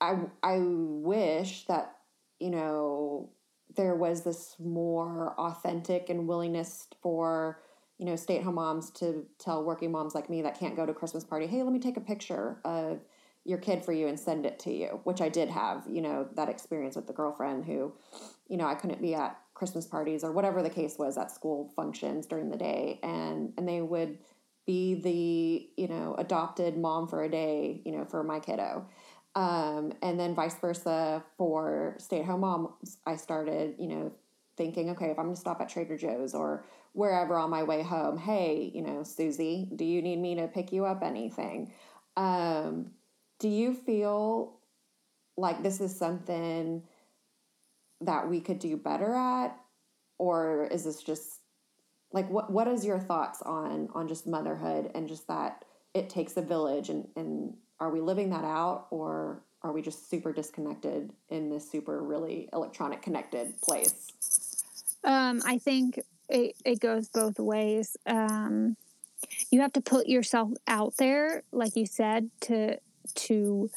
I 0.00 0.16
I 0.42 0.58
wish 0.60 1.64
that 1.66 1.96
you 2.40 2.50
know 2.50 3.30
there 3.76 3.94
was 3.94 4.22
this 4.22 4.56
more 4.58 5.34
authentic 5.38 6.10
and 6.10 6.28
willingness 6.28 6.88
for 7.02 7.62
you 7.98 8.06
know 8.06 8.16
stay 8.16 8.38
at 8.38 8.42
home 8.42 8.56
moms 8.56 8.90
to 8.90 9.24
tell 9.38 9.64
working 9.64 9.92
moms 9.92 10.14
like 10.14 10.28
me 10.28 10.42
that 10.42 10.58
can't 10.58 10.76
go 10.76 10.84
to 10.84 10.92
Christmas 10.92 11.24
party, 11.24 11.46
hey, 11.46 11.62
let 11.62 11.72
me 11.72 11.78
take 11.78 11.96
a 11.96 12.00
picture 12.00 12.58
of 12.64 13.00
your 13.44 13.58
kid 13.58 13.84
for 13.84 13.92
you 13.92 14.06
and 14.06 14.18
send 14.18 14.46
it 14.46 14.58
to 14.60 14.72
you, 14.72 15.00
which 15.04 15.20
I 15.20 15.28
did 15.28 15.50
have, 15.50 15.84
you 15.90 16.00
know, 16.00 16.28
that 16.36 16.48
experience 16.48 16.94
with 16.94 17.06
the 17.06 17.12
girlfriend 17.12 17.64
who, 17.64 17.92
you 18.48 18.56
know, 18.56 18.66
I 18.66 18.74
couldn't 18.76 19.02
be 19.02 19.14
at 19.14 19.36
Christmas 19.62 19.86
parties 19.86 20.24
or 20.24 20.32
whatever 20.32 20.60
the 20.60 20.68
case 20.68 20.96
was 20.98 21.16
at 21.16 21.30
school 21.30 21.72
functions 21.76 22.26
during 22.26 22.50
the 22.50 22.56
day 22.56 22.98
and 23.04 23.52
and 23.56 23.68
they 23.68 23.80
would 23.80 24.18
be 24.66 24.94
the, 24.94 25.80
you 25.80 25.86
know, 25.86 26.16
adopted 26.18 26.76
mom 26.76 27.06
for 27.06 27.22
a 27.22 27.30
day, 27.30 27.80
you 27.84 27.92
know, 27.92 28.04
for 28.04 28.24
my 28.24 28.40
kiddo. 28.40 28.84
Um, 29.36 29.92
and 30.02 30.18
then 30.18 30.34
vice 30.34 30.58
versa 30.58 31.22
for 31.38 31.94
stay 31.98 32.18
at 32.18 32.26
home 32.26 32.40
moms, 32.40 32.98
I 33.06 33.14
started, 33.14 33.76
you 33.78 33.86
know, 33.86 34.12
thinking, 34.56 34.90
okay, 34.90 35.10
if 35.10 35.18
I'm 35.18 35.26
going 35.26 35.36
to 35.36 35.40
stop 35.40 35.60
at 35.60 35.68
Trader 35.68 35.96
Joe's 35.96 36.34
or 36.34 36.64
wherever 36.92 37.38
on 37.38 37.50
my 37.50 37.62
way 37.62 37.82
home, 37.82 38.18
hey, 38.18 38.72
you 38.74 38.82
know, 38.82 39.04
Susie, 39.04 39.70
do 39.76 39.84
you 39.84 40.02
need 40.02 40.18
me 40.18 40.34
to 40.34 40.48
pick 40.48 40.72
you 40.72 40.86
up 40.86 41.04
anything? 41.04 41.72
Um, 42.16 42.90
do 43.38 43.48
you 43.48 43.74
feel 43.74 44.58
like 45.36 45.62
this 45.62 45.80
is 45.80 45.96
something 45.96 46.82
that 48.02 48.28
we 48.28 48.40
could 48.40 48.58
do 48.58 48.76
better 48.76 49.14
at? 49.14 49.56
Or 50.18 50.66
is 50.66 50.84
this 50.84 51.02
just 51.02 51.40
like 52.12 52.28
what 52.30 52.50
what 52.50 52.68
is 52.68 52.84
your 52.84 52.98
thoughts 52.98 53.42
on 53.42 53.88
on 53.94 54.06
just 54.08 54.26
motherhood 54.26 54.90
and 54.94 55.08
just 55.08 55.26
that 55.28 55.64
it 55.94 56.08
takes 56.08 56.36
a 56.36 56.42
village 56.42 56.88
and, 56.88 57.08
and 57.16 57.54
are 57.80 57.90
we 57.90 58.00
living 58.00 58.30
that 58.30 58.44
out 58.44 58.86
or 58.90 59.42
are 59.62 59.72
we 59.72 59.82
just 59.82 60.08
super 60.08 60.32
disconnected 60.32 61.12
in 61.28 61.50
this 61.50 61.70
super 61.70 62.02
really 62.02 62.48
electronic 62.52 63.02
connected 63.02 63.60
place? 63.60 64.12
Um, 65.04 65.42
I 65.44 65.58
think 65.58 66.00
it, 66.28 66.56
it 66.64 66.80
goes 66.80 67.08
both 67.08 67.38
ways. 67.38 67.96
Um, 68.06 68.76
you 69.50 69.60
have 69.60 69.72
to 69.74 69.80
put 69.80 70.06
yourself 70.06 70.50
out 70.66 70.94
there, 70.96 71.42
like 71.52 71.76
you 71.76 71.86
said, 71.86 72.30
to 72.42 72.78
to 73.14 73.70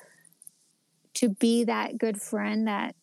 to 1.15 1.29
be 1.29 1.63
that 1.63 1.97
good 1.97 2.21
friend 2.21 2.67
that 2.67 2.95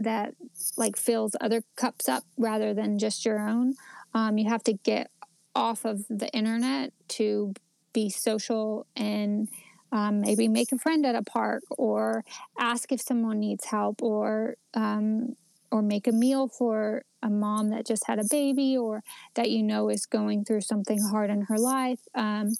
that 0.00 0.34
like 0.76 0.96
fills 0.96 1.36
other 1.40 1.62
cups 1.76 2.08
up 2.08 2.24
rather 2.36 2.74
than 2.74 2.98
just 2.98 3.24
your 3.24 3.38
own. 3.38 3.74
Um, 4.14 4.38
you 4.38 4.48
have 4.48 4.64
to 4.64 4.72
get 4.72 5.10
off 5.54 5.84
of 5.84 6.06
the 6.08 6.28
internet 6.30 6.92
to 7.08 7.54
be 7.92 8.08
social 8.08 8.86
and 8.96 9.48
um, 9.92 10.20
maybe 10.20 10.48
make 10.48 10.72
a 10.72 10.78
friend 10.78 11.04
at 11.04 11.14
a 11.14 11.22
park 11.22 11.62
or 11.70 12.24
ask 12.58 12.92
if 12.92 13.00
someone 13.00 13.40
needs 13.40 13.66
help 13.66 14.02
or 14.02 14.56
um, 14.74 15.36
or 15.72 15.82
make 15.82 16.06
a 16.06 16.12
meal 16.12 16.48
for 16.48 17.02
a 17.22 17.30
mom 17.30 17.70
that 17.70 17.86
just 17.86 18.06
had 18.06 18.18
a 18.18 18.24
baby 18.30 18.76
or 18.76 19.02
that 19.34 19.50
you 19.50 19.62
know 19.62 19.88
is 19.88 20.06
going 20.06 20.44
through 20.44 20.60
something 20.60 21.00
hard 21.00 21.30
in 21.30 21.42
her 21.42 21.58
life 21.58 22.00
um, 22.14 22.52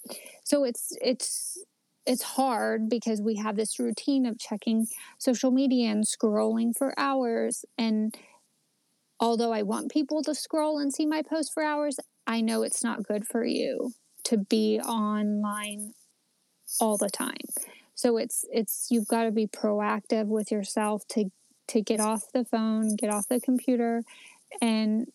so 0.44 0.64
it's 0.64 0.92
it's 1.00 1.64
it's 2.06 2.22
hard 2.22 2.88
because 2.88 3.20
we 3.20 3.36
have 3.36 3.56
this 3.56 3.78
routine 3.78 4.26
of 4.26 4.38
checking 4.38 4.86
social 5.18 5.50
media 5.50 5.90
and 5.90 6.04
scrolling 6.04 6.76
for 6.76 6.98
hours 6.98 7.64
and 7.76 8.14
although 9.18 9.52
i 9.52 9.62
want 9.62 9.90
people 9.90 10.22
to 10.22 10.34
scroll 10.34 10.78
and 10.78 10.92
see 10.92 11.06
my 11.06 11.22
post 11.22 11.52
for 11.52 11.62
hours 11.62 11.98
i 12.26 12.40
know 12.40 12.62
it's 12.62 12.82
not 12.82 13.02
good 13.02 13.26
for 13.26 13.44
you 13.44 13.92
to 14.24 14.38
be 14.38 14.80
online 14.80 15.92
all 16.78 16.96
the 16.96 17.10
time. 17.10 17.36
So 17.94 18.16
it's 18.16 18.44
it's 18.50 18.88
you've 18.90 19.08
got 19.08 19.24
to 19.24 19.30
be 19.30 19.46
proactive 19.46 20.26
with 20.26 20.50
yourself 20.50 21.06
to 21.08 21.30
to 21.68 21.80
get 21.80 22.00
off 22.00 22.32
the 22.32 22.44
phone, 22.44 22.96
get 22.96 23.10
off 23.10 23.28
the 23.28 23.40
computer 23.40 24.02
and 24.60 25.08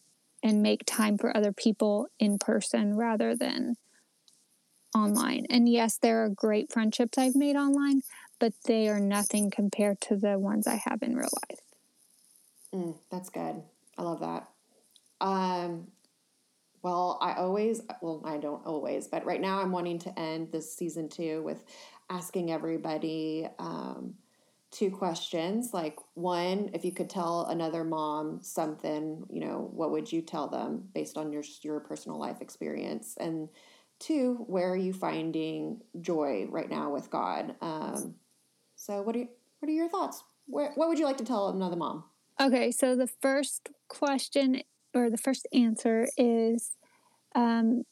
and 0.44 0.62
make 0.62 0.86
time 0.86 1.18
for 1.18 1.36
other 1.36 1.52
people 1.52 2.08
in 2.20 2.38
person 2.38 2.96
rather 2.96 3.36
than 3.36 3.76
online. 4.96 5.46
And 5.50 5.68
yes, 5.70 5.98
there 5.98 6.24
are 6.24 6.30
great 6.30 6.72
friendships 6.72 7.18
I've 7.18 7.36
made 7.36 7.56
online, 7.56 8.02
but 8.40 8.54
they 8.66 8.88
are 8.88 9.00
nothing 9.00 9.52
compared 9.52 10.02
to 10.02 10.16
the 10.16 10.40
ones 10.40 10.66
I 10.66 10.82
have 10.86 11.00
in 11.02 11.16
real 11.16 11.30
life. 11.50 11.60
Mm, 12.74 12.98
that's 13.12 13.30
good. 13.30 13.62
I 13.98 14.02
love 14.02 14.22
that. 14.22 14.48
Um, 15.22 15.88
well, 16.82 17.18
I 17.22 17.34
always, 17.34 17.82
well, 18.02 18.22
I 18.26 18.38
don't 18.38 18.66
always, 18.66 19.08
but 19.08 19.26
right 19.26 19.42
now 19.42 19.60
I'm 19.60 19.72
wanting 19.72 20.00
to 20.00 20.20
end 20.20 20.52
this 20.52 20.74
season 20.76 21.10
two 21.10 21.42
with 21.44 21.64
asking 22.10 22.52
everybody 22.52 23.48
um, 23.60 24.14
two 24.72 24.92
questions. 24.92 25.74
Like, 25.74 25.98
one, 26.14 26.70
if 26.74 26.86
you 26.86 26.92
could 26.92 27.10
tell 27.10 27.46
another 27.46 27.84
mom 27.84 28.40
something, 28.42 29.26
you 29.30 29.40
know, 29.40 29.70
what 29.74 29.92
would 29.92 30.12
you 30.12 30.22
tell 30.22 30.48
them 30.48 30.84
based 30.94 31.18
on 31.18 31.32
your 31.32 31.44
your 31.62 31.80
personal 31.80 32.20
life 32.20 32.42
experience? 32.42 33.16
And 33.20 33.50
two, 34.06 34.46
where 34.48 34.72
are 34.72 34.78
you 34.78 34.94
finding 34.94 35.82
joy 36.02 36.48
right 36.50 36.70
now 36.70 36.92
with 36.92 37.10
God? 37.10 37.56
Um, 37.62 38.16
so, 38.76 39.02
what 39.02 39.16
are 39.16 39.26
what 39.60 39.70
are 39.70 39.74
your 39.74 39.90
thoughts? 39.90 40.24
Where, 40.48 40.72
what 40.76 40.90
would 40.90 41.00
you 41.00 41.06
like 41.06 41.18
to 41.18 41.26
tell 41.26 41.50
another 41.50 41.76
mom? 41.76 42.04
Okay, 42.40 42.72
so 42.72 42.96
the 42.96 43.08
first 43.08 43.70
question 43.88 44.62
or 44.94 45.10
the 45.10 45.18
first 45.18 45.48
answer 45.54 46.08
is 46.18 46.72
um, 47.34 47.84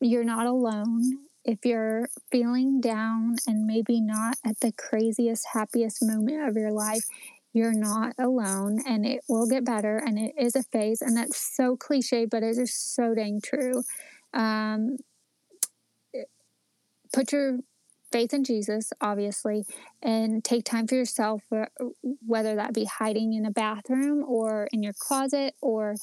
you're 0.00 0.24
not 0.24 0.46
alone. 0.46 1.02
If 1.44 1.64
you're 1.64 2.08
feeling 2.30 2.80
down 2.80 3.36
and 3.46 3.66
maybe 3.66 4.00
not 4.00 4.36
at 4.44 4.60
the 4.60 4.72
craziest, 4.72 5.46
happiest 5.54 6.02
moment 6.02 6.46
of 6.46 6.56
your 6.56 6.72
life, 6.72 7.04
you're 7.54 7.72
not 7.72 8.14
alone 8.18 8.82
and 8.86 9.06
it 9.06 9.20
will 9.28 9.46
get 9.46 9.64
better 9.64 9.96
and 9.96 10.18
it 10.18 10.34
is 10.38 10.54
a 10.54 10.62
phase. 10.64 11.00
And 11.00 11.16
that's 11.16 11.38
so 11.56 11.76
cliche, 11.76 12.26
but 12.26 12.42
it 12.42 12.58
is 12.58 12.74
so 12.74 13.14
dang 13.14 13.40
true. 13.40 13.82
Um, 14.34 14.98
put 17.12 17.32
your 17.32 17.58
faith 18.10 18.32
in 18.32 18.44
Jesus, 18.44 18.92
obviously, 19.00 19.64
and 20.02 20.42
take 20.42 20.64
time 20.64 20.86
for 20.86 20.94
yourself, 20.94 21.42
whether 22.26 22.54
that 22.56 22.72
be 22.72 22.84
hiding 22.84 23.34
in 23.34 23.44
a 23.44 23.50
bathroom 23.50 24.24
or 24.26 24.68
in 24.72 24.82
your 24.82 24.94
closet 24.98 25.54
or 25.60 25.94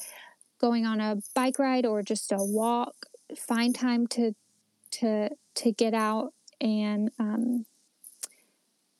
going 0.60 0.86
on 0.86 1.00
a 1.00 1.16
bike 1.34 1.58
ride 1.58 1.84
or 1.84 2.02
just 2.02 2.32
a 2.32 2.38
walk, 2.38 2.94
find 3.36 3.74
time 3.74 4.06
to 4.06 4.34
to 4.90 5.28
to 5.54 5.72
get 5.72 5.94
out 5.94 6.32
and 6.60 7.10
um, 7.18 7.66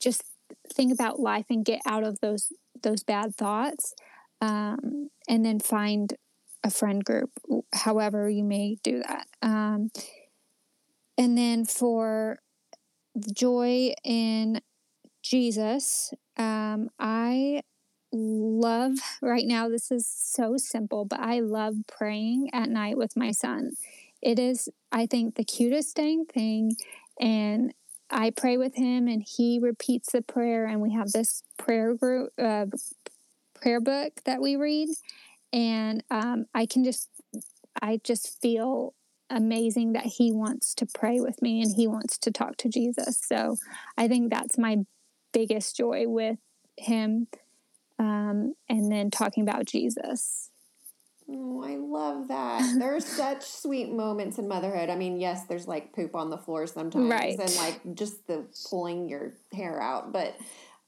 just 0.01 0.25
think 0.73 0.93
about 0.93 1.21
life 1.21 1.47
and 1.49 1.65
get 1.65 1.81
out 1.87 2.05
of 2.05 2.21
those 2.21 2.53
those 2.83 3.03
bad 3.03 3.35
thoughts, 3.35 3.95
um, 4.41 5.11
and 5.29 5.45
then 5.45 5.61
find 5.61 6.15
a 6.65 6.71
friend 6.71 7.05
group, 7.05 7.31
however 7.73 8.29
you 8.29 8.43
may 8.43 8.77
do 8.83 9.03
that. 9.07 9.27
Um, 9.41 9.91
and 11.19 11.37
then 11.37 11.65
for 11.65 12.39
joy 13.35 13.95
in 14.05 14.61
Jesus, 15.23 16.13
um, 16.37 16.91
I 16.99 17.63
love 18.13 18.95
right 19.23 19.47
now, 19.47 19.69
this 19.69 19.91
is 19.91 20.07
so 20.07 20.57
simple, 20.57 21.05
but 21.05 21.21
I 21.21 21.41
love 21.41 21.75
praying 21.87 22.51
at 22.53 22.69
night 22.69 22.97
with 22.97 23.17
my 23.17 23.33
son. 23.33 23.73
It 24.23 24.39
is, 24.39 24.69
I 24.93 25.07
think, 25.07 25.35
the 25.35 25.45
cutest 25.45 25.97
dang 25.97 26.25
thing. 26.27 26.73
And 27.21 27.73
I 28.11 28.31
pray 28.31 28.57
with 28.57 28.75
him 28.77 29.09
and 29.09 29.25
he 29.27 29.59
repeats 29.61 30.13
the 30.13 30.23
prayer. 30.23 30.67
And 30.67 30.81
we 30.81 30.93
have 30.93 31.13
this 31.13 31.43
prayer 31.59 31.95
group, 31.95 32.31
uh, 32.39 32.67
prayer 33.55 33.81
book 33.81 34.13
that 34.25 34.41
we 34.41 34.57
read. 34.57 34.89
And 35.53 36.03
um, 36.11 36.47
I 36.55 36.67
can 36.67 36.85
just, 36.85 37.09
I 37.81 38.01
just 38.03 38.41
feel 38.41 38.95
amazing 39.31 39.93
that 39.93 40.07
he 40.07 40.33
wants 40.33 40.75
to 40.77 40.87
pray 40.87 41.21
with 41.21 41.43
me 41.43 41.63
and 41.63 41.75
he 41.75 41.87
wants 41.87 42.19
to 42.19 42.31
talk 42.31 42.57
to 42.59 42.69
Jesus. 42.69 43.21
So 43.25 43.57
I 43.97 44.09
think 44.09 44.31
that's 44.31 44.59
my 44.59 44.79
biggest 45.33 45.77
joy 45.77 46.05
with 46.07 46.39
him 46.77 47.27
um, 47.99 48.55
and 48.69 48.91
then 48.91 49.11
talking 49.11 49.43
about 49.43 49.67
Jesus. 49.67 50.51
Oh, 51.29 51.63
I 51.65 51.77
love 51.77 52.29
that. 52.29 52.77
There's 52.79 53.05
such 53.05 53.43
sweet 53.43 53.91
moments 53.93 54.39
in 54.39 54.47
motherhood. 54.47 54.91
I 54.91 54.97
mean, 54.97 55.19
yes, 55.19 55.45
there's 55.47 55.67
like 55.67 55.93
poop 55.93 56.15
on 56.15 56.31
the 56.31 56.39
floor 56.39 56.67
sometimes 56.67 57.11
Right. 57.11 57.39
and 57.39 57.55
like 57.57 57.81
just 57.95 58.27
the 58.29 58.47
pulling 58.71 59.09
your 59.09 59.35
hair 59.53 59.81
out, 59.81 60.13
but 60.13 60.37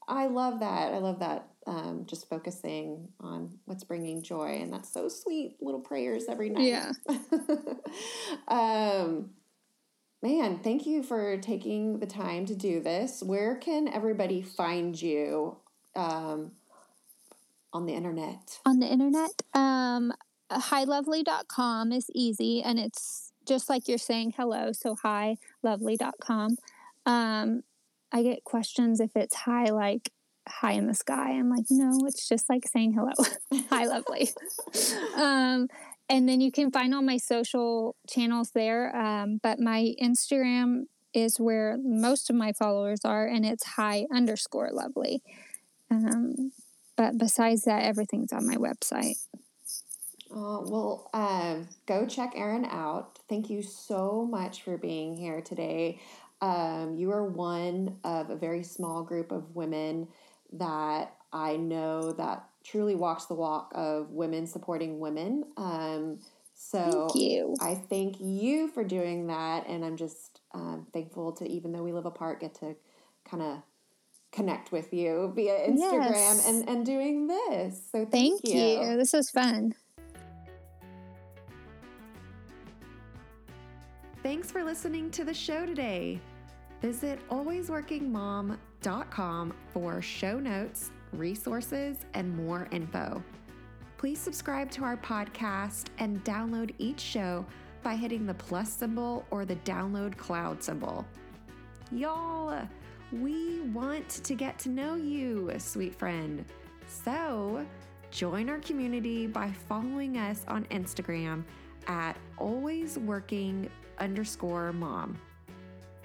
I 0.07 0.27
love 0.27 0.61
that. 0.61 0.93
I 0.93 0.97
love 0.99 1.19
that. 1.19 1.49
Um, 1.67 2.05
just 2.07 2.29
focusing 2.29 3.09
on 3.19 3.59
what's 3.65 3.83
bringing 3.83 4.23
joy, 4.23 4.59
and 4.61 4.71
that's 4.73 4.91
so 4.91 5.09
sweet. 5.09 5.57
Little 5.61 5.81
prayers 5.81 6.25
every 6.29 6.49
night. 6.49 6.63
Yeah. 6.63 6.91
um, 8.47 9.31
man, 10.21 10.59
thank 10.59 10.85
you 10.85 11.03
for 11.03 11.37
taking 11.37 11.99
the 11.99 12.07
time 12.07 12.45
to 12.47 12.55
do 12.55 12.81
this. 12.81 13.21
Where 13.21 13.55
can 13.55 13.87
everybody 13.87 14.41
find 14.41 14.99
you 14.99 15.57
um, 15.95 16.51
on 17.73 17.85
the 17.85 17.93
internet? 17.93 18.59
on 18.65 18.79
the 18.79 18.87
internet. 18.87 19.41
Um, 19.53 20.13
hilovely.com 20.51 21.91
is 21.91 22.09
easy 22.13 22.61
and 22.63 22.79
it's 22.79 23.31
just 23.45 23.69
like 23.69 23.87
you're 23.87 23.97
saying 23.97 24.33
hello. 24.37 24.71
So 24.71 24.95
hilovely.com. 24.95 26.57
Um, 27.05 27.63
I 28.11 28.23
get 28.23 28.43
questions 28.43 28.99
if 28.99 29.15
it's 29.15 29.35
high, 29.35 29.69
like 29.69 30.11
high 30.49 30.73
in 30.73 30.87
the 30.87 30.93
sky. 30.93 31.31
I'm 31.31 31.49
like, 31.49 31.65
no, 31.69 32.05
it's 32.05 32.27
just 32.27 32.49
like 32.49 32.67
saying 32.67 32.93
hello. 32.93 33.11
Hi, 33.69 33.85
lovely. 33.85 34.29
um, 35.15 35.67
and 36.09 36.27
then 36.27 36.41
you 36.41 36.51
can 36.51 36.71
find 36.71 36.93
all 36.93 37.01
my 37.01 37.17
social 37.17 37.95
channels 38.09 38.51
there. 38.51 38.95
Um, 38.95 39.39
but 39.41 39.59
my 39.59 39.93
Instagram 40.01 40.85
is 41.13 41.39
where 41.39 41.77
most 41.83 42.29
of 42.29 42.35
my 42.35 42.53
followers 42.53 42.99
are, 43.03 43.25
and 43.25 43.45
it's 43.45 43.63
hi 43.63 44.05
underscore 44.13 44.69
lovely. 44.71 45.23
Um, 45.89 46.51
but 46.95 47.17
besides 47.17 47.63
that, 47.63 47.83
everything's 47.83 48.33
on 48.33 48.45
my 48.45 48.55
website. 48.55 49.15
Uh, 50.31 50.61
well, 50.61 51.09
um, 51.13 51.67
go 51.87 52.05
check 52.05 52.33
Erin 52.35 52.65
out. 52.65 53.17
Thank 53.27 53.49
you 53.49 53.63
so 53.63 54.27
much 54.29 54.61
for 54.61 54.77
being 54.77 55.15
here 55.15 55.41
today. 55.41 55.99
Um, 56.41 56.95
you 56.95 57.11
are 57.11 57.25
one 57.25 57.97
of 58.03 58.29
a 58.29 58.35
very 58.35 58.63
small 58.63 59.03
group 59.03 59.31
of 59.31 59.55
women 59.55 60.07
that 60.53 61.15
I 61.31 61.57
know 61.57 62.11
that 62.13 62.45
truly 62.63 62.95
walks 62.95 63.25
the 63.25 63.33
walk 63.35 63.71
of 63.75 64.11
women 64.11 64.47
supporting 64.47 64.99
women. 64.99 65.45
Um, 65.57 66.19
so 66.53 67.07
Thank 67.07 67.15
you. 67.15 67.55
I 67.61 67.75
thank 67.75 68.17
you 68.19 68.67
for 68.67 68.83
doing 68.83 69.27
that, 69.27 69.67
and 69.67 69.85
I'm 69.85 69.95
just 69.95 70.41
um, 70.53 70.87
thankful 70.91 71.31
to, 71.33 71.47
even 71.47 71.71
though 71.71 71.83
we 71.83 71.93
live 71.93 72.05
apart, 72.05 72.41
get 72.41 72.55
to 72.55 72.75
kind 73.23 73.41
of 73.41 73.61
connect 74.31 74.71
with 74.71 74.93
you 74.93 75.31
via 75.35 75.67
Instagram 75.69 76.11
Yes. 76.11 76.47
and, 76.47 76.67
and 76.69 76.85
doing 76.85 77.27
this. 77.27 77.81
So 77.91 78.05
thank, 78.05 78.43
Thank 78.43 78.53
you. 78.53 78.97
This 78.97 79.13
was 79.13 79.29
fun. 79.29 79.73
Thanks 84.21 84.51
for 84.51 84.63
listening 84.63 85.09
to 85.11 85.23
the 85.23 85.33
show 85.33 85.65
today. 85.65 86.19
Visit 86.81 87.19
alwaysworkingmom.com 87.29 88.59
for 89.73 90.01
show 90.01 90.39
notes, 90.39 90.91
resources, 91.13 91.97
and 92.13 92.35
more 92.35 92.67
info. 92.71 93.23
Please 93.97 94.19
subscribe 94.19 94.71
to 94.71 94.83
our 94.83 94.95
podcast 94.97 95.87
and 95.97 96.23
download 96.23 96.73
each 96.77 96.99
show 97.01 97.45
by 97.83 97.95
hitting 97.95 98.25
the 98.25 98.33
plus 98.33 98.71
symbol 98.71 99.25
or 99.31 99.43
the 99.43 99.57
download 99.57 100.15
cloud 100.17 100.63
symbol. 100.63 101.05
Y'all, 101.91 102.67
we 103.11 103.61
want 103.61 104.07
to 104.09 104.35
get 104.35 104.57
to 104.59 104.69
know 104.69 104.95
you, 104.95 105.51
sweet 105.57 105.95
friend. 105.95 106.45
So 106.87 107.65
join 108.11 108.49
our 108.49 108.59
community 108.59 109.27
by 109.27 109.51
following 109.67 110.17
us 110.17 110.45
on 110.47 110.65
Instagram 110.65 111.43
at 111.87 112.15
alwaysworking 112.37 113.69
underscore 113.97 114.71
mom. 114.71 115.17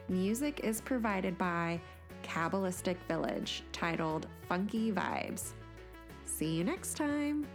Music 0.09 0.61
is 0.65 0.81
provided 0.81 1.39
by 1.39 1.81
Kabbalistic 2.25 2.97
Village 3.07 3.63
titled 3.73 4.27
Funky 4.49 4.91
Vibes. 4.91 5.53
See 6.25 6.57
you 6.57 6.65
next 6.65 6.97
time. 6.97 7.47